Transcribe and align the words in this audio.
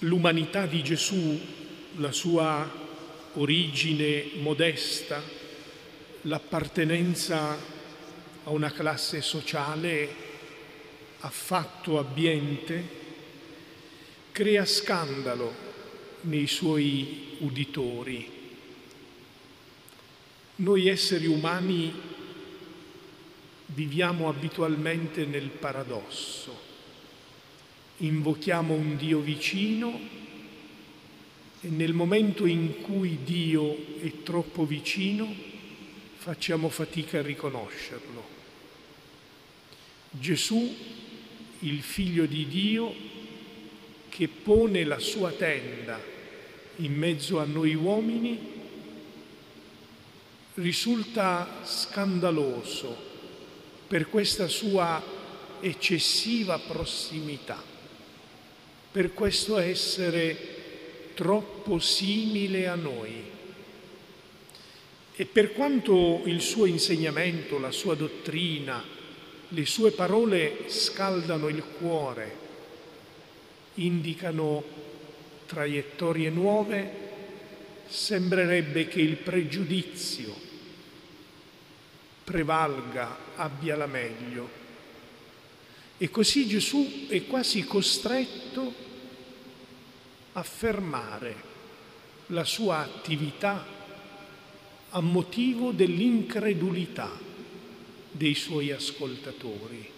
l'umanità 0.00 0.66
di 0.66 0.82
Gesù, 0.82 1.38
la 1.96 2.12
sua 2.12 2.68
origine 3.34 4.30
modesta, 4.36 5.22
l'appartenenza 6.22 7.56
a 8.44 8.50
una 8.50 8.72
classe 8.72 9.20
sociale 9.20 10.28
affatto 11.20 11.98
abbiente, 11.98 12.98
crea 14.32 14.64
scandalo 14.64 15.68
nei 16.22 16.46
suoi 16.46 17.36
uditori. 17.40 18.38
Noi 20.56 20.88
esseri 20.88 21.26
umani 21.26 21.92
viviamo 23.66 24.28
abitualmente 24.28 25.24
nel 25.24 25.48
paradosso 25.48 26.69
invochiamo 28.00 28.72
un 28.72 28.96
Dio 28.96 29.20
vicino 29.20 29.98
e 31.60 31.68
nel 31.68 31.92
momento 31.92 32.46
in 32.46 32.80
cui 32.80 33.18
Dio 33.24 33.76
è 34.00 34.22
troppo 34.22 34.64
vicino 34.64 35.28
facciamo 36.16 36.68
fatica 36.68 37.18
a 37.18 37.22
riconoscerlo. 37.22 38.38
Gesù, 40.10 40.74
il 41.60 41.82
figlio 41.82 42.26
di 42.26 42.46
Dio, 42.46 42.94
che 44.08 44.28
pone 44.28 44.84
la 44.84 44.98
sua 44.98 45.30
tenda 45.32 46.00
in 46.76 46.94
mezzo 46.94 47.38
a 47.38 47.44
noi 47.44 47.74
uomini, 47.74 48.58
risulta 50.54 51.60
scandaloso 51.64 53.08
per 53.86 54.08
questa 54.08 54.48
sua 54.48 55.02
eccessiva 55.60 56.58
prossimità 56.58 57.70
per 58.90 59.14
questo 59.14 59.58
essere 59.58 60.36
troppo 61.14 61.78
simile 61.78 62.66
a 62.66 62.74
noi. 62.74 63.28
E 65.14 65.24
per 65.26 65.52
quanto 65.52 66.22
il 66.24 66.40
suo 66.40 66.64
insegnamento, 66.64 67.58
la 67.58 67.70
sua 67.70 67.94
dottrina, 67.94 68.82
le 69.48 69.66
sue 69.66 69.90
parole 69.90 70.64
scaldano 70.68 71.48
il 71.48 71.62
cuore, 71.78 72.36
indicano 73.74 74.62
traiettorie 75.46 76.30
nuove, 76.30 77.08
sembrerebbe 77.86 78.88
che 78.88 79.00
il 79.00 79.16
pregiudizio 79.16 80.34
prevalga, 82.24 83.16
abbia 83.34 83.76
la 83.76 83.86
meglio. 83.86 84.48
E 85.98 86.08
così 86.08 86.46
Gesù 86.46 87.08
è 87.08 87.26
quasi 87.26 87.64
costretto 87.64 88.88
a 90.32 90.42
fermare 90.42 91.48
la 92.26 92.44
sua 92.44 92.78
attività 92.78 93.64
a 94.90 95.00
motivo 95.00 95.72
dell'incredulità 95.72 97.10
dei 98.10 98.34
suoi 98.34 98.72
ascoltatori. 98.72 99.88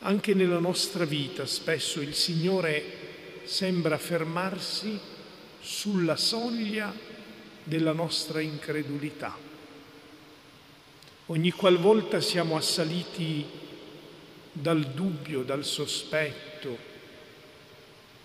Anche 0.00 0.34
nella 0.34 0.58
nostra 0.58 1.04
vita 1.04 1.46
spesso 1.46 2.00
il 2.00 2.14
Signore 2.14 3.08
sembra 3.44 3.98
fermarsi 3.98 4.98
sulla 5.60 6.16
soglia 6.16 6.92
della 7.62 7.92
nostra 7.92 8.40
incredulità. 8.40 9.36
Ogni 11.26 11.50
qualvolta 11.52 12.20
siamo 12.20 12.56
assaliti 12.56 13.44
dal 14.52 14.84
dubbio, 14.84 15.42
dal 15.42 15.64
sospetto, 15.64 16.76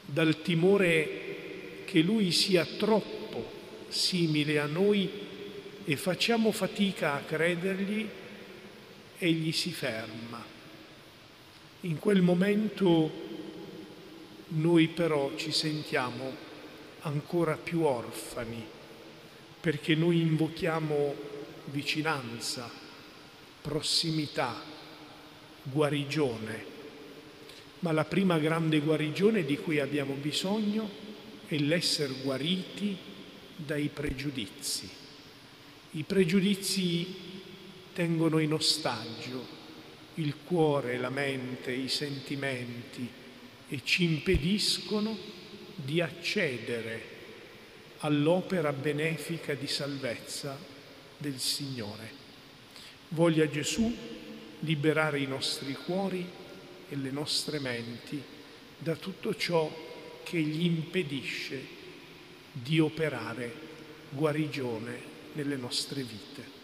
dal 0.06 0.42
timore 0.42 1.84
che 1.86 2.02
lui 2.02 2.32
sia 2.32 2.66
troppo 2.66 3.52
simile 3.88 4.60
a 4.60 4.66
noi 4.66 5.10
e 5.86 5.96
facciamo 5.96 6.52
fatica 6.52 7.14
a 7.14 7.20
credergli, 7.20 8.08
egli 9.18 9.52
si 9.52 9.72
ferma. 9.72 10.44
In 11.82 12.00
quel 12.00 12.22
momento 12.22 13.12
noi 14.48 14.88
però 14.88 15.32
ci 15.36 15.52
sentiamo 15.52 16.34
ancora 17.02 17.56
più 17.56 17.84
orfani 17.84 18.64
perché 19.62 19.96
noi 19.96 20.22
invochiamo 20.22 21.16
vicinanza, 21.66 22.70
prossimità, 23.62 24.62
guarigione, 25.64 26.75
ma 27.86 27.92
la 27.92 28.04
prima 28.04 28.40
grande 28.40 28.80
guarigione 28.80 29.46
di 29.46 29.60
cui 29.60 29.80
abbiamo 29.80 30.16
bisogno 30.16 30.90
è 31.46 31.56
l'essere 31.58 32.16
guariti 32.24 32.98
dai 33.56 33.92
pregiudizi. 33.94 34.90
I 35.92 36.02
pregiudizi 36.02 37.16
tengono 37.94 38.40
in 38.40 38.54
ostaggio 38.54 39.54
il 40.16 40.34
cuore, 40.46 40.98
la 40.98 41.12
mente, 41.12 41.72
i 41.74 41.88
sentimenti 41.88 43.08
e 43.70 43.82
ci 43.84 44.04
impediscono 44.04 45.16
di 45.76 46.02
accedere 46.02 47.14
all'opera 48.00 48.74
benefica 48.74 49.54
di 49.54 49.68
salvezza 49.68 50.58
del 51.20 51.38
Signore. 51.38 52.10
Voglia 53.10 53.48
Gesù 53.48 53.96
liberare 54.62 55.20
i 55.20 55.28
nostri 55.28 55.74
cuori 55.74 56.45
e 56.90 56.96
le 56.96 57.12
nostre 57.12 57.60
menti 57.60 58.22
da 58.78 58.96
tutto 58.96 59.36
ciò 59.36 59.72
che 60.24 60.40
gli 60.40 60.66
impedisce 60.66 61.84
di 62.52 62.80
operare 62.80 63.54
guarigione 64.10 65.14
nelle 65.34 65.56
nostre 65.56 66.04
vite. 66.04 66.55